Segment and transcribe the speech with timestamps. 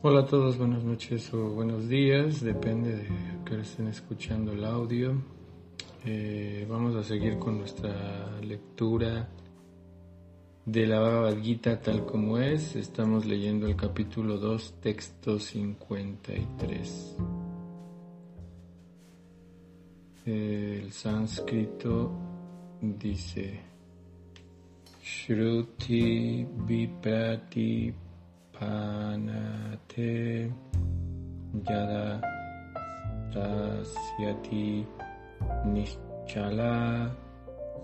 [0.00, 3.08] Hola a todos, buenas noches o buenos días, depende de
[3.44, 5.20] que estén escuchando el audio.
[6.04, 9.28] Eh, vamos a seguir con nuestra lectura
[10.64, 12.76] de la Bhagavad Gita tal como es.
[12.76, 17.16] Estamos leyendo el capítulo 2, texto 53.
[20.26, 22.12] El sánscrito
[22.80, 23.60] dice
[25.02, 27.92] Shruti Viprati
[28.58, 30.50] panate
[31.68, 32.06] yada
[33.34, 34.68] rasyati
[35.72, 36.74] nischala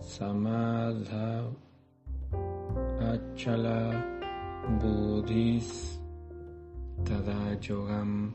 [0.01, 1.29] samadha
[3.13, 3.79] achala
[4.83, 5.71] buddhis
[7.07, 8.35] tada yogam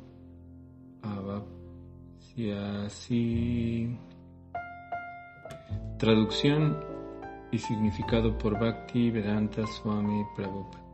[1.03, 3.27] avapsyasi
[5.99, 6.79] Traducción
[7.51, 10.88] y significado por Bhakti Vedanta Swami Prabhupada.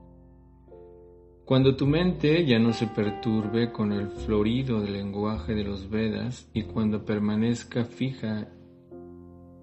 [1.46, 6.50] Cuando tu mente ya no se perturbe con el florido del lenguaje de los Vedas
[6.54, 8.48] y cuando permanezca fija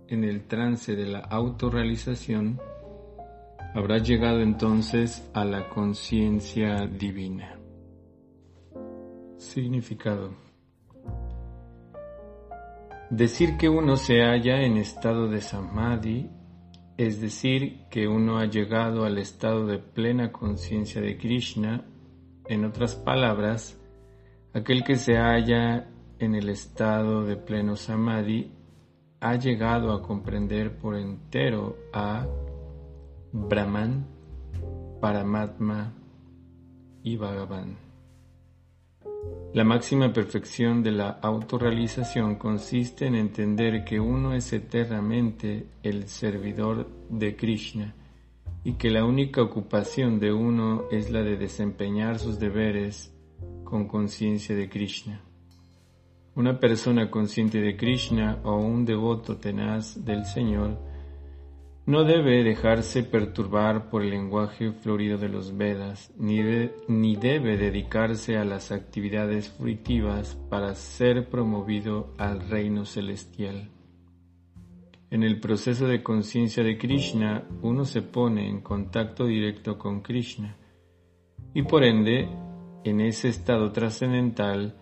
[0.07, 2.61] en el trance de la autorrealización,
[3.75, 7.59] habrás llegado entonces a la conciencia divina.
[9.37, 10.37] Significado.
[13.11, 16.31] Decir que uno se halla en estado de samadhi
[17.07, 21.85] es decir, que uno ha llegado al estado de plena conciencia de Krishna,
[22.47, 23.81] en otras palabras,
[24.53, 28.53] aquel que se halla en el estado de pleno samadhi
[29.21, 32.27] ha llegado a comprender por entero a
[33.33, 34.07] Brahman,
[35.01, 35.95] Paramatma
[37.03, 37.82] y Bhagavan.
[39.55, 46.89] La máxima perfección de la autorrealización consiste en entender que uno es eternamente el servidor
[47.11, 47.95] de Krishna
[48.65, 53.15] y que la única ocupación de uno es la de desempeñar sus deberes
[53.63, 55.21] con conciencia de Krishna.
[56.35, 60.79] Una persona consciente de Krishna o un devoto tenaz del Señor
[61.85, 66.41] no debe dejarse perturbar por el lenguaje florido de los Vedas, ni,
[66.87, 73.69] ni, debe dedicarse a las actividades fruitivas para ser promovido al reino celestial.
[75.11, 80.57] En el proceso de conciencia de Krishna, uno se pone en contacto directo con Krishna,
[81.53, 82.29] y por ende,
[82.85, 84.77] en ese estado trascendental,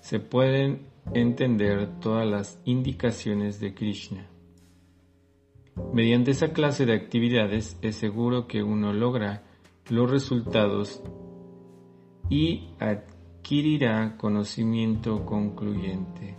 [0.00, 4.26] se pueden entender todas las indicaciones de Krishna.
[5.92, 9.42] Mediante esa clase de actividades es seguro que uno logra
[9.88, 11.02] los resultados
[12.28, 16.36] y adquirirá conocimiento concluyente.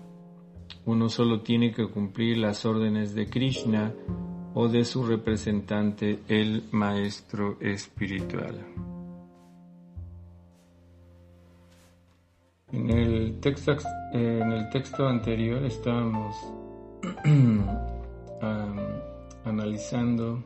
[0.86, 3.94] Uno solo tiene que cumplir las órdenes de Krishna
[4.54, 8.66] o de su representante, el Maestro Espiritual.
[12.72, 16.36] En el texto, anterior estábamos
[19.48, 20.44] analizando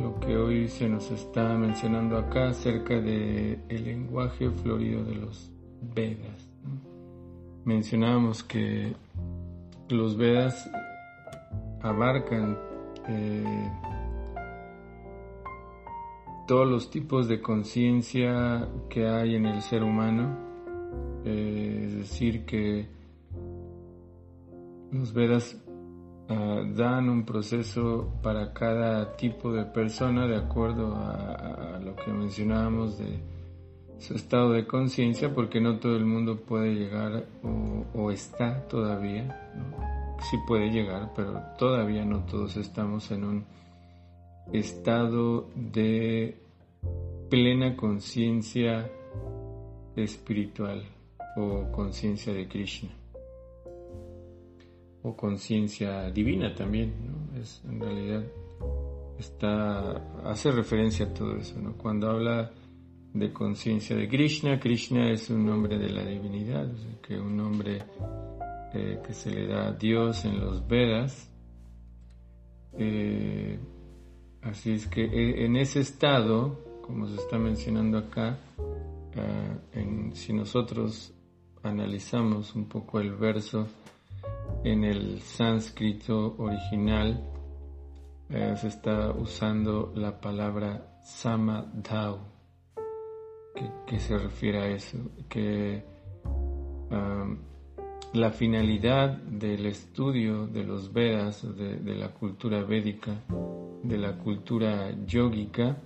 [0.00, 5.50] lo que hoy se nos está mencionando acá acerca del el lenguaje florido de los
[5.94, 6.48] Vedas.
[7.64, 8.94] Mencionábamos que
[9.88, 10.70] los Vedas
[11.80, 12.58] abarcan
[13.08, 13.70] eh,
[16.46, 20.36] todos los tipos de conciencia que hay en el ser humano,
[21.24, 22.86] eh, es decir, que
[24.92, 25.56] los Vedas
[26.34, 32.96] Ah, dan un proceso para cada tipo de persona de acuerdo a, lo que mencionábamos
[32.98, 33.20] de
[33.98, 37.26] su estado de conciencia, porque no todo el mundo puede llegar
[37.94, 39.52] o, está todavía,
[40.30, 43.44] sí puede llegar, pero todavía no todos estamos en un
[44.52, 46.40] estado de
[47.28, 48.90] plena conciencia
[49.96, 50.82] espiritual
[51.36, 53.01] o conciencia de Krishna
[55.02, 57.40] o conciencia divina también, ¿no?
[57.40, 58.24] Es en realidad
[59.18, 59.92] está
[60.24, 61.76] hace referencia a todo eso, ¿no?
[61.76, 62.50] Cuando habla
[63.12, 66.70] de conciencia de Krishna, Krishna es un nombre de la divinidad,
[67.02, 67.82] que un nombre
[68.72, 71.30] eh, que se le da a Dios en los Vedas.
[72.78, 73.58] Eh,
[74.40, 78.38] así es que eh, en ese estado, como se está mencionando acá,
[80.14, 81.12] si nosotros
[81.62, 83.66] analizamos un poco el verso
[84.64, 87.22] en el sánscrito original
[88.28, 92.20] eh, se está usando la palabra samadhau,
[93.86, 94.98] que, se refiere a eso,
[95.28, 95.84] que
[96.24, 97.36] um,
[98.14, 103.22] la finalidad del estudio de los Vedas, de, la cultura védica,
[103.82, 105.76] de la cultura yógica,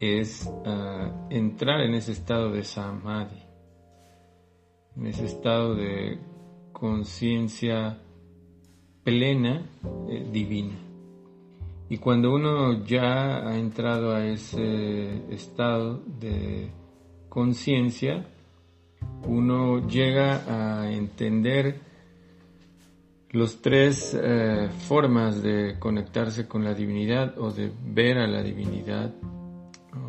[0.00, 3.42] es ah, entrar en ese estado de samadhi,
[4.96, 6.18] en ese estado de
[6.84, 7.98] conciencia
[9.02, 9.66] plena
[10.06, 10.74] eh, divina.
[11.88, 16.70] Y cuando uno ya ha entrado a ese estado de
[17.30, 18.26] conciencia,
[19.26, 21.80] uno llega a entender
[23.30, 29.10] los tres eh, formas de conectarse con la divinidad o de ver a la divinidad.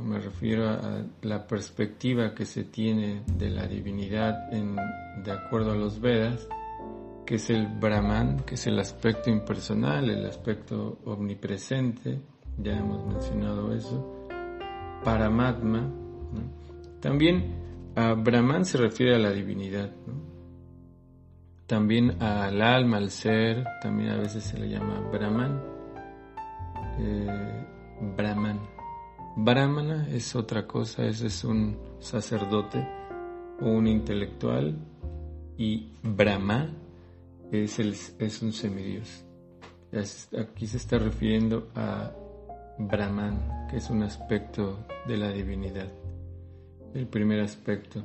[0.04, 6.02] Me refiero a la perspectiva que se tiene de la divinidad de acuerdo a los
[6.02, 6.48] Vedas,
[7.26, 12.22] que es el Brahman, que es el aspecto impersonal, el aspecto omnipresente,
[12.58, 14.28] ya hemos mencionado eso,
[15.04, 15.92] Paramatma.
[17.02, 19.92] También a Brahman se refiere a la divinidad,
[21.68, 25.62] también al alma, al ser, también a veces se le llama Brahman.
[27.00, 27.66] Eh,
[28.16, 28.60] Brahman.
[29.38, 32.88] Brahmana es otra cosa, ese es un sacerdote
[33.60, 34.78] o un intelectual
[35.58, 36.70] y Brahma
[37.52, 39.24] es, el, es un semidios.
[40.38, 42.12] Aquí se está refiriendo a
[42.78, 45.90] Brahman, que es un aspecto de la divinidad
[46.96, 48.02] el primer aspecto.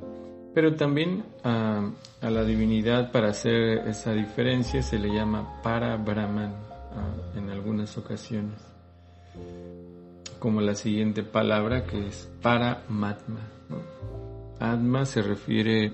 [0.53, 1.91] Pero también a,
[2.21, 6.53] la divinidad, para hacer esa diferencia, se le llama para Brahman
[7.35, 8.59] en algunas ocasiones.
[10.39, 13.39] Como la siguiente palabra que es para Matma.
[14.59, 15.93] Atma se refiere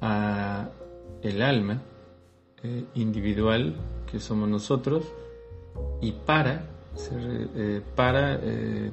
[0.00, 0.68] a
[1.22, 1.82] el alma
[2.62, 3.76] eh, individual
[4.10, 5.04] que somos nosotros
[6.00, 6.64] y para,
[7.54, 8.90] eh, para eh,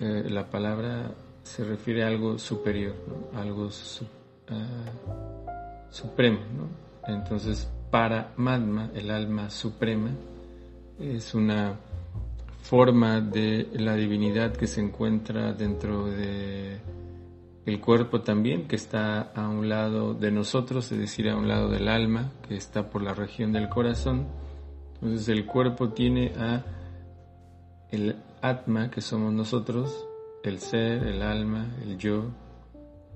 [0.00, 1.12] la palabra
[1.42, 2.94] se refiere a algo superior,
[3.34, 3.68] algo
[4.48, 4.92] ah,
[5.90, 6.38] supremo.
[7.06, 10.10] Entonces, para Madma, el alma suprema,
[10.98, 11.74] es una
[12.62, 16.78] forma de la divinidad que se encuentra dentro de
[17.70, 21.68] el cuerpo también, que está a un lado de nosotros, es decir, a un lado
[21.68, 24.26] del alma, que está por la región del corazón.
[24.94, 26.64] Entonces el cuerpo tiene a
[27.90, 30.06] el Atma, que somos nosotros,
[30.42, 32.24] el ser, el alma, el yo,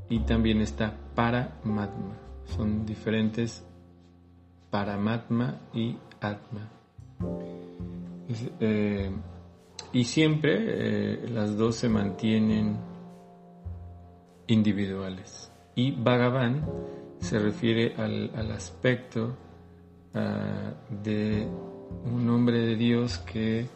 [0.09, 2.17] y también está Paramatma.
[2.45, 3.65] Son diferentes
[4.71, 6.69] Paramatma y Atma.
[8.61, 9.11] Eh,
[9.93, 12.94] y siempre eh, las dos se mantienen
[14.46, 15.50] individuales.
[15.75, 16.64] Y Bhagavan
[17.20, 19.37] se refiere al, aspecto
[20.14, 21.49] ah, de
[22.05, 23.67] un hombre de Dios que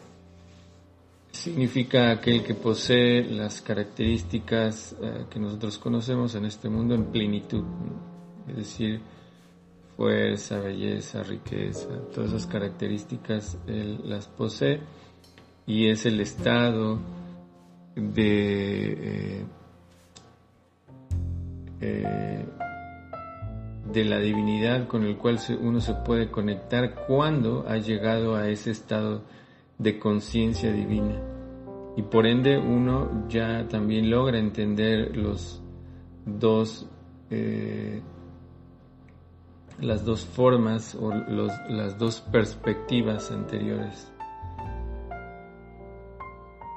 [1.31, 7.63] significa aquel que posee las características eh, que nosotros conocemos en este mundo en plenitud,
[8.47, 9.01] es decir,
[9.95, 14.79] fuerza, belleza, riqueza, todas esas características él las posee
[15.67, 16.99] y es el estado
[17.95, 19.45] de eh,
[21.81, 22.45] eh,
[23.91, 28.71] de la divinidad con el cual uno se puede conectar cuando ha llegado a ese
[28.71, 29.23] estado
[29.77, 31.19] de conciencia divina.
[31.97, 35.61] Y por ende uno ya también logra entender los
[36.25, 36.87] dos,
[37.29, 38.01] eh,
[39.79, 44.11] las dos formas o las dos perspectivas anteriores.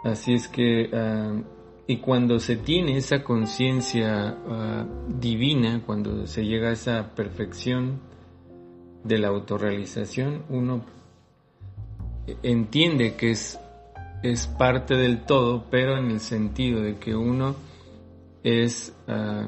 [0.05, 1.41] Así es que, ah,
[1.87, 8.01] y cuando se tiene esa conciencia ah, divina, cuando se llega a esa perfección
[9.03, 10.85] de la autorrealización, uno
[12.43, 13.59] entiende que es,
[14.23, 17.57] es parte del todo, pero en el sentido de que uno
[18.45, 19.47] es ah,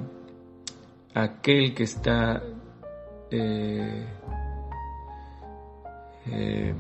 [1.15, 2.43] aquel que está
[3.31, 4.07] eh,
[6.27, 6.75] eh,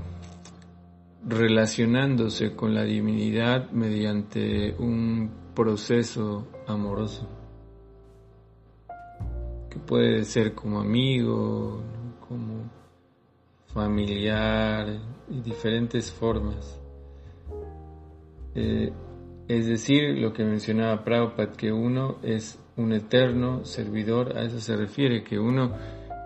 [1.27, 7.29] relacionándose con la divinidad mediante un proceso amoroso,
[9.71, 11.83] que puede ser como amigo,
[12.29, 12.71] como
[13.67, 16.81] familiar y diferentes formas.
[18.55, 18.93] Eh,
[19.49, 24.77] es decir, lo que mencionaba Prabhupada, que uno es un eterno servidor, a eso se
[24.77, 25.73] refiere, que uno,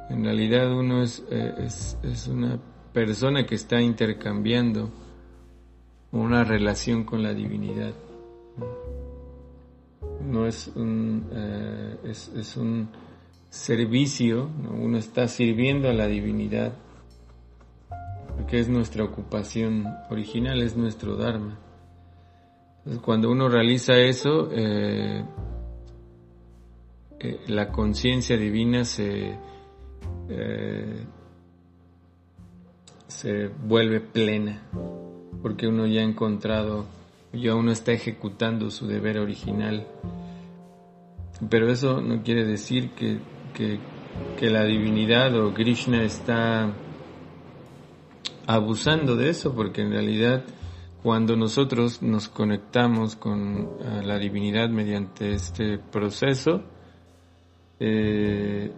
[0.08, 2.58] en realidad uno es, eh, es, una
[2.92, 4.90] persona que está intercambiando
[6.12, 7.92] una relación con la divinidad.
[10.28, 12.90] No es un, eh, es, un
[13.48, 16.74] servicio, uno está sirviendo a la divinidad
[18.46, 21.58] que es nuestra ocupación original, es nuestro Dharma.
[22.78, 25.24] Entonces, cuando uno realiza eso, eh,
[27.20, 29.34] eh, la conciencia divina se,
[33.06, 34.62] se vuelve plena,
[35.42, 36.97] porque uno ya ha encontrado
[37.32, 39.86] ya uno está ejecutando su deber original.
[41.48, 43.20] Pero eso no quiere decir que,
[43.54, 46.72] que la divinidad o Krishna está
[48.46, 50.42] abusando de eso, porque en realidad
[51.02, 56.62] cuando nosotros nos conectamos con eh, la divinidad mediante este proceso,
[57.78, 58.72] eh,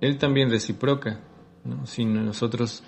[0.00, 1.20] Él también reciproca,
[1.64, 1.86] ¿no?
[1.86, 2.84] sin nosotros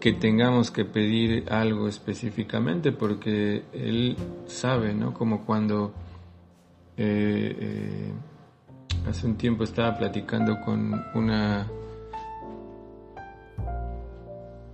[0.00, 4.16] que tengamos que pedir algo específicamente, porque Él
[4.46, 5.12] sabe, ¿no?
[5.12, 5.92] Como cuando
[6.96, 8.12] eh,
[9.06, 11.66] hace un tiempo estaba platicando con una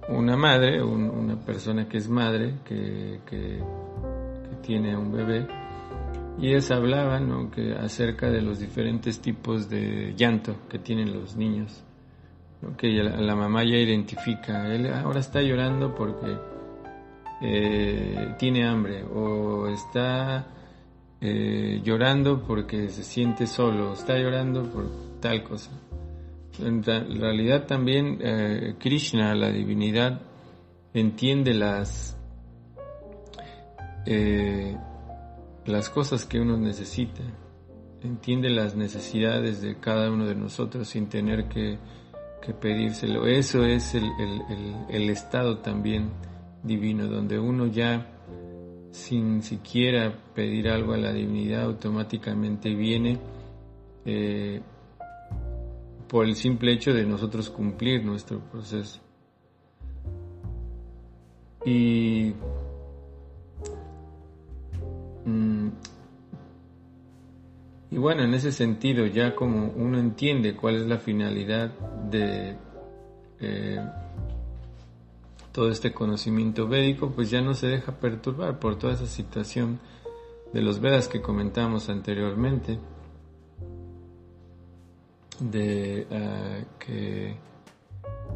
[0.09, 3.21] una madre, una persona que es madre, que,
[4.63, 5.47] tiene un bebé,
[6.41, 11.85] y ellas hablaban que acerca de los diferentes tipos de llanto que tienen los niños,
[12.77, 16.37] que la, mamá ya identifica, él ahora está llorando porque
[17.43, 20.47] eh, tiene hambre o está
[21.21, 25.71] eh, llorando porque se siente solo, está llorando por tal cosa.
[26.59, 30.23] En realidad también eh, Krishna, la divinidad,
[30.95, 32.17] entiende las,
[35.67, 37.23] las cosas que uno necesita,
[38.03, 41.79] entiende las necesidades de cada uno de nosotros sin tener que,
[42.55, 43.27] pedírselo.
[43.27, 46.11] Eso es el, estado también
[46.63, 48.07] divino, donde uno ya
[48.91, 53.19] sin siquiera pedir algo a la divinidad automáticamente viene.
[54.05, 54.61] Eh,
[56.09, 59.01] por el simple hecho de nosotros cumplir nuestro proceso.
[61.65, 62.33] Y
[65.25, 65.69] mm,
[67.91, 71.71] y bueno, en ese sentido, ya como uno entiende cuál es la finalidad
[72.11, 72.57] de
[73.41, 73.81] eh,
[75.53, 79.79] todo este conocimiento védico, pues ya no se deja perturbar por toda esa situación
[80.53, 82.79] de los Vedas que comentamos anteriormente
[85.41, 87.37] de eh, que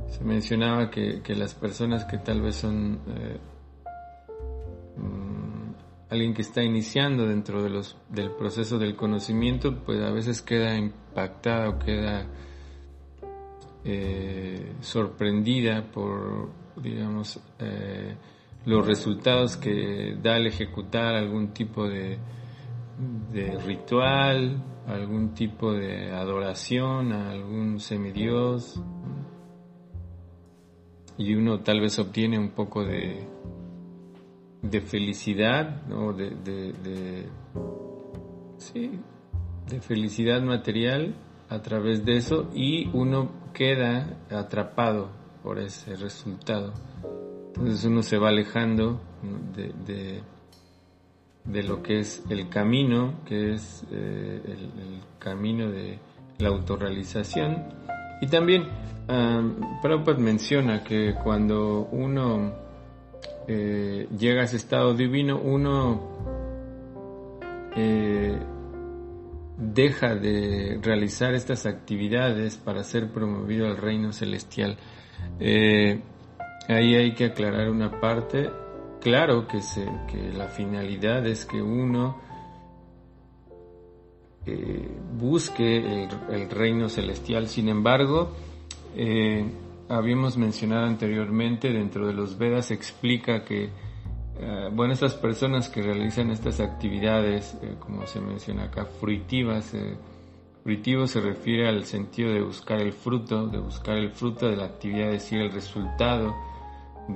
[0.09, 3.39] se mencionaba que, las personas que tal vez son eh,
[6.11, 10.77] alguien que está iniciando dentro de los, del proceso del conocimiento, pues a veces queda
[10.77, 12.27] impactada o queda
[13.85, 17.41] eh, sorprendida por, digamos,
[18.67, 22.19] los resultados que da al ejecutar algún tipo de,
[23.33, 28.83] de ritual, algún tipo de adoración a algún semidios.
[31.17, 33.27] Y uno tal vez obtiene un poco de,
[34.63, 36.13] de felicidad, ¿no?
[36.13, 37.29] de, de,
[38.59, 39.01] sí,
[39.69, 41.15] de felicidad material
[41.49, 45.11] a través de eso y uno queda atrapado
[45.43, 46.73] por ese resultado.
[47.49, 49.01] Entonces uno se va alejando
[49.57, 50.23] de
[51.45, 55.99] de lo que es el camino, que es eh, el, camino de
[56.39, 57.63] la autorrealización.
[58.23, 58.63] Y también
[59.09, 62.55] um, Prabhupada menciona que cuando uno
[63.53, 66.01] eh, llega a ese estado divino, uno
[67.75, 68.39] eh,
[69.57, 74.77] deja de realizar estas actividades para ser promovido al reino celestial.
[75.41, 78.51] ahí hay que aclarar una parte
[79.01, 79.61] claro que,
[80.37, 82.19] la finalidad es que uno
[84.47, 84.89] eh,
[85.19, 87.49] busque el, reino celestial.
[87.49, 88.33] Sin embargo,
[88.95, 89.45] eh,
[89.91, 93.65] habíamos mencionado anteriormente, dentro de los Vedas explica que,
[94.39, 99.75] eh, bueno, estas personas que realizan estas actividades, como se menciona acá, fruitivas,
[100.63, 104.65] fruitivo se refiere al sentido de buscar el fruto, de buscar el fruto de la
[104.65, 106.35] actividad, es decir, el resultado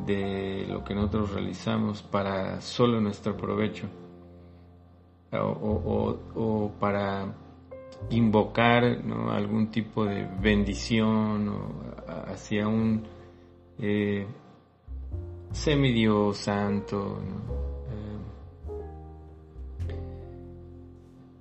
[0.07, 3.89] de lo que nosotros realizamos para solo nuestro provecho
[5.33, 7.35] o, para
[8.11, 8.85] invocar
[9.31, 11.51] algún tipo de bendición
[12.27, 13.03] hacia un
[13.79, 14.27] eh,
[15.53, 17.19] semidios santo.
[17.89, 18.19] Eh,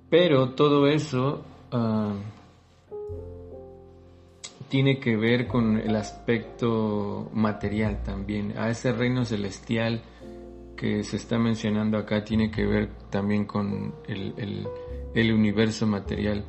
[0.08, 1.42] pero todo eso
[1.72, 2.14] ah,
[4.68, 8.56] tiene que ver con el aspecto material también.
[8.58, 10.02] A ese reino celestial
[10.76, 14.66] que se está mencionando acá tiene que ver también con el,
[15.32, 16.44] universo material.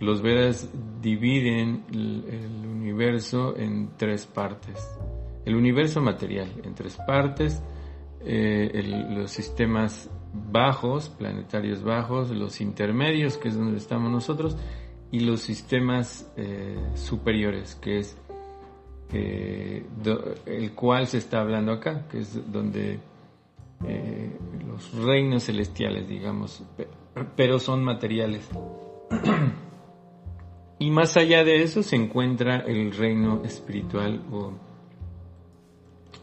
[0.00, 0.68] Los Vedas
[1.00, 4.78] dividen el, universo en tres partes.
[5.44, 7.62] El universo material en tres partes,
[8.24, 14.56] eh, los sistemas bajos, planetarios bajos, los intermedios, que es donde estamos nosotros,
[15.10, 18.18] y los sistemas eh, superiores, que es
[19.10, 23.00] el cual se está hablando acá, que es donde
[23.84, 26.62] eh, los reinos celestiales, digamos,
[27.36, 28.48] pero son materiales.
[30.78, 34.52] y más allá de eso se encuentra el reino espiritual o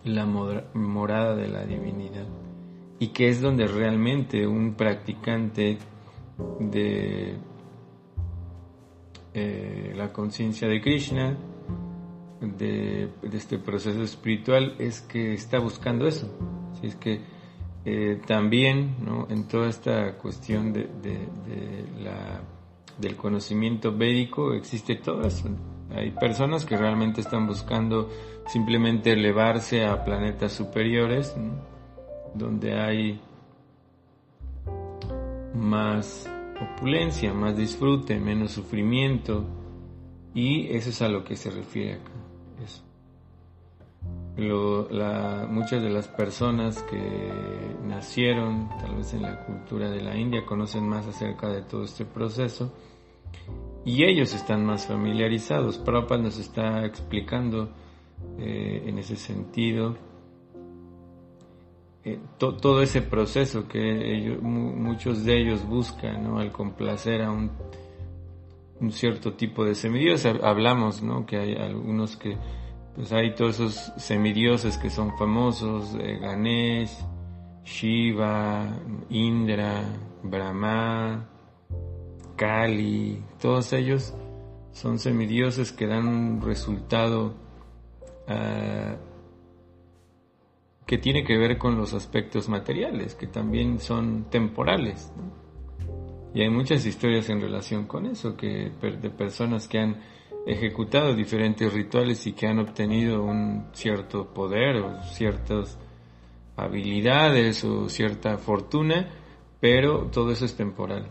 [0.04, 2.28] la morada de la divinidad
[3.00, 5.78] y que es donde realmente un practicante
[6.60, 7.38] de
[9.34, 11.38] eh, la conciencia de Krishna,
[12.40, 16.30] de, este proceso espiritual, es que está buscando eso.
[16.80, 17.22] Si es que
[17.86, 18.96] eh, también
[19.30, 20.88] en toda esta cuestión de,
[22.00, 22.42] la,
[22.98, 25.50] del conocimiento védico existe todo eso.
[25.92, 28.10] Hay personas que realmente están buscando
[28.48, 31.36] simplemente elevarse a planetas superiores,
[32.34, 33.22] donde hay
[35.54, 36.28] más
[36.60, 39.46] opulencia, más disfrute, menos sufrimiento,
[40.34, 42.12] y eso es a lo que se refiere acá.
[44.38, 50.88] Muchas de las personas que nacieron tal vez en la cultura de la India conocen
[50.88, 52.74] más acerca de todo este proceso
[53.86, 55.78] y ellos están más familiarizados.
[55.78, 57.70] Prabhupada nos está explicando
[58.40, 59.96] eh, en ese sentido
[62.04, 67.50] eh, todo ese proceso que muchos de ellos buscan al complacer a un,
[68.92, 70.36] cierto tipo de semidioses.
[70.44, 71.26] Hablamos ¿no?
[71.26, 72.38] que hay algunos que,
[72.96, 76.98] pues hay todos esos semidioses que son famosos, eh, Ganesh,
[77.66, 78.70] Shiva,
[79.10, 79.84] Indra,
[80.24, 81.28] Brahma,
[82.36, 84.14] Kali, todos ellos
[84.72, 87.34] son semidioses que dan un resultado
[88.28, 88.96] ah,
[90.86, 95.12] que tiene que ver con los aspectos materiales, que también son temporales.
[96.34, 100.02] Y hay muchas historias en relación con eso, que de personas que han
[100.46, 105.80] ejecutado diferentes rituales y que han obtenido un cierto poder o ciertas
[106.56, 109.10] habilidades o cierta fortuna,
[109.60, 111.10] pero todo eso es temporal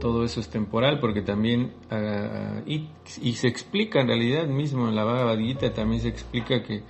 [0.00, 5.04] todo eso es temporal porque también ah, y, se explica en realidad mismo en la
[5.04, 6.82] Bhagavad Gita también se explica que,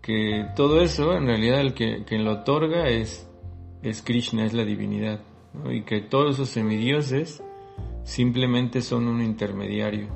[0.00, 3.28] que todo eso en realidad el que quien lo otorga es
[3.82, 5.20] es Krishna es la divinidad
[5.68, 7.42] y que todos esos semidioses
[8.04, 10.08] simplemente son un intermediario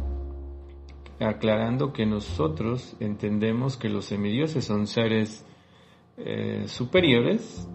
[1.19, 5.47] aclarando que nosotros entendemos que los semidioses son seres
[6.19, 7.69] eh, superiores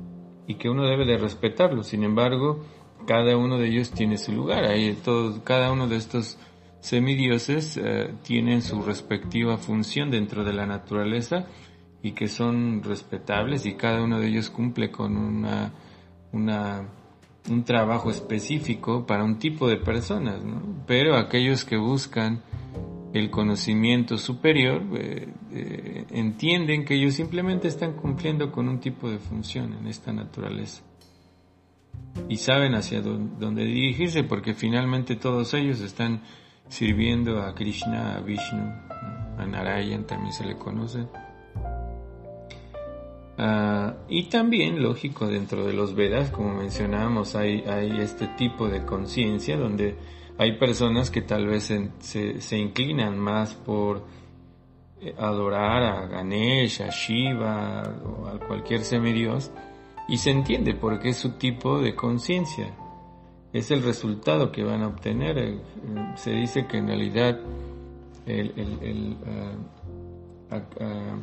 [0.47, 2.63] y que uno debe de respetarlos sin embargo
[3.06, 4.63] cada uno de ellos tiene su lugar.
[4.65, 6.38] Ahí todos, cada uno de estos
[6.80, 11.45] semidioses eh, tienen su respectiva función dentro de la naturaleza
[12.02, 15.74] y que son respetables y cada uno de ellos cumple con una,
[16.32, 16.89] una
[17.49, 20.41] un trabajo específico para un tipo de personas,
[20.86, 22.41] pero aquellos que buscan
[23.13, 29.19] el conocimiento superior eh, eh, entienden que ellos simplemente están cumpliendo con un tipo de
[29.19, 30.84] función en esta naturaleza.
[32.30, 36.21] Y saben hacia dónde dirigirse porque finalmente todos ellos están
[36.67, 38.63] sirviendo a Krishna, a Vishnu,
[39.38, 41.06] a Narayan también se le conoce.
[43.38, 47.63] Ah, y también, lógico, dentro de los Vedas, como mencionábamos, hay,
[48.00, 49.96] este tipo de conciencia donde
[50.38, 54.06] hay personas que tal vez se, inclinan más por
[55.00, 59.52] eh, adorar a Ganesh, a Shiva o a cualquier semidios
[60.08, 62.74] y se entiende porque es su tipo de conciencia.
[63.54, 65.38] Es el resultado que van a obtener.
[65.38, 65.60] Eh,
[66.15, 67.39] se dice que en realidad
[68.26, 69.17] el,
[70.50, 71.15] ah, ah,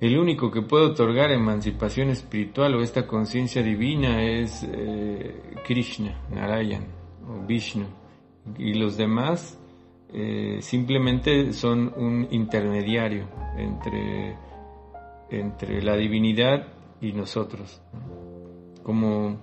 [0.00, 6.86] el, único que puede otorgar emancipación espiritual o esta conciencia divina es eh, Krishna, Narayan
[7.28, 7.86] o Vishnu.
[8.58, 9.58] Y los demás
[10.12, 14.36] eh, simplemente son un intermediario entre,
[15.30, 16.68] entre la divinidad
[17.00, 17.82] y nosotros.
[18.82, 19.38] Como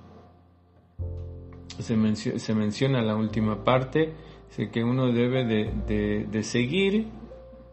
[1.79, 4.13] se, menciona, menciona la última parte,
[4.57, 7.07] es que uno debe de, seguir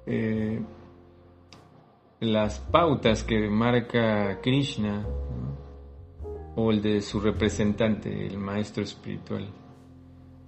[0.06, 0.60] eh,
[2.22, 5.04] las pautas que marca Krishna
[6.54, 9.48] o el de su representante, el maestro espiritual.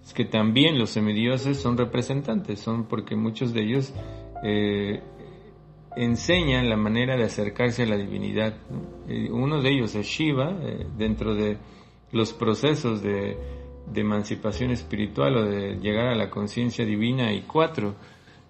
[0.00, 3.92] Es que también los semidioses son representantes, son porque muchos de ellos
[4.44, 5.02] eh,
[5.96, 8.54] enseñan la manera de acercarse a la divinidad.
[9.30, 11.58] Uno de ellos es Shiva, eh, dentro de
[12.12, 13.36] los procesos de,
[13.96, 17.96] emancipación espiritual o de llegar a la conciencia divina, y cuatro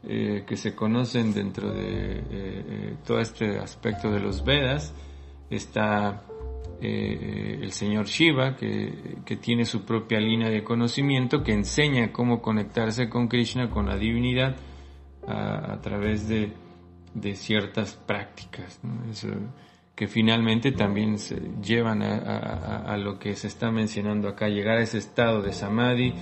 [0.08, 4.94] eh, que se conocen dentro de eh, todo este aspecto de los Vedas.
[5.50, 6.24] Está
[6.80, 13.08] el señor Shiva, que, que, tiene su propia línea de conocimiento, que enseña cómo conectarse
[13.08, 14.56] con Krishna, con la divinidad,
[15.26, 16.52] a través de
[17.14, 18.80] de ciertas prácticas,
[19.94, 24.98] que finalmente también se llevan a, lo que se está mencionando acá, llegar a ese
[24.98, 26.12] estado de samadhi.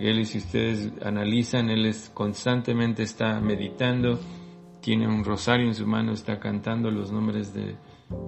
[0.00, 4.18] Él, si ustedes analizan, él es, constantemente está meditando,
[4.80, 7.76] tiene un rosario en su mano, está cantando los nombres de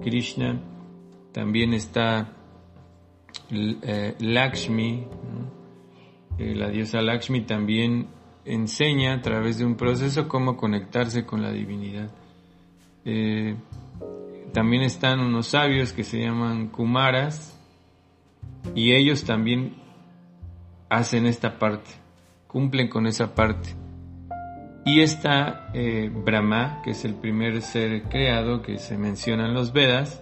[0.01, 0.59] Krishna.
[1.31, 2.33] También está
[3.51, 5.07] eh, Lakshmi,
[6.37, 8.07] eh, la diosa Lakshmi también
[8.45, 12.11] enseña a través de un proceso cómo conectarse con la divinidad.
[13.05, 13.55] Eh,
[14.53, 17.57] también están unos sabios que se llaman Kumaras
[18.75, 19.75] y ellos también
[20.91, 21.89] hacen esta parte,
[22.47, 23.69] cumplen con esa parte.
[24.85, 29.71] Y está eh, Brahma, que es el primer ser creado que se menciona en los
[29.71, 30.21] Vedas,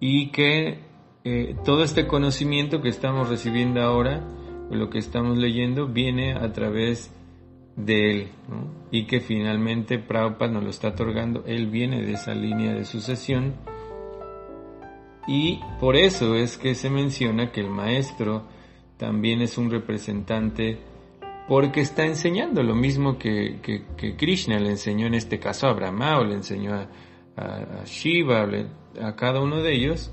[0.00, 0.78] y que
[1.24, 4.26] eh, todo este conocimiento que estamos recibiendo ahora,
[4.70, 7.12] lo que estamos leyendo, viene a través
[7.76, 8.28] de él,
[8.90, 13.52] y que finalmente Prabhupada nos lo está otorgando, él viene de esa línea de sucesión,
[15.26, 18.44] y por eso es que se menciona que el maestro
[18.98, 20.78] también es un representante
[21.48, 23.58] porque está enseñando lo mismo que,
[24.18, 28.46] Krishna le enseñó en este caso a Brahma o le enseñó a, Shiva,
[29.00, 30.12] a cada uno de ellos.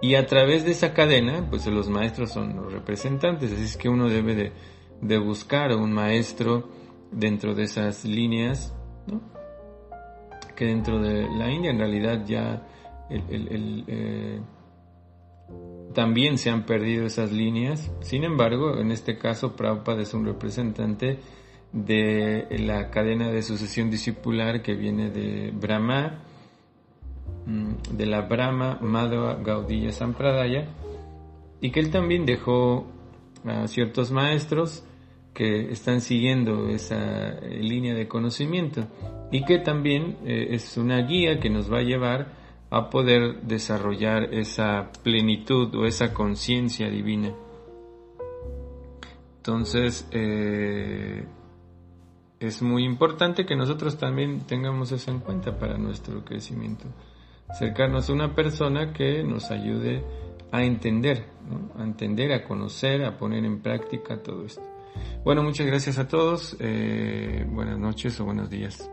[0.00, 3.88] Y a través de esa cadena, pues los maestros son los representantes, así es que
[3.88, 4.52] uno debe de,
[5.00, 6.68] de buscar un maestro
[7.12, 8.74] dentro de esas líneas,
[9.06, 9.20] ¿no?
[10.56, 12.66] que dentro de la India en realidad ya
[13.10, 14.40] el, eh,
[15.94, 17.90] también se han perdido esas líneas.
[18.00, 21.18] Sin embargo, en este caso, Prabhupada es un representante
[21.72, 26.22] de la cadena de sucesión discipular que viene de Brahma,
[27.46, 30.68] mm, de la Brahma Madhava Gaudiya Sampradaya,
[31.60, 32.86] y que él también dejó
[33.44, 34.84] a ciertos maestros
[35.34, 38.86] que están siguiendo esa eh, línea de conocimiento
[39.30, 42.41] y que también eh, es una guía que nos va a llevar
[42.72, 47.34] a poder desarrollar esa plenitud o esa conciencia divina.
[49.36, 51.26] Entonces, eh,
[52.40, 56.86] es muy importante que nosotros también tengamos eso en cuenta para nuestro crecimiento.
[57.46, 60.02] Acercarnos a una persona que nos ayude
[60.50, 61.26] a entender,
[61.78, 64.62] a entender, a conocer, a poner en práctica todo esto.
[65.24, 66.56] Bueno, muchas gracias a todos.
[66.58, 68.90] Eh, buenas noches o buenos días.